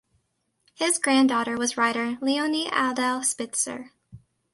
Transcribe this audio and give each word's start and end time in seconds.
His 0.73 0.97
granddaughter 0.97 1.57
was 1.57 1.77
writer 1.77 2.17
Leonie 2.21 2.67
Adele 2.71 3.21
Spitzer. 3.23 3.91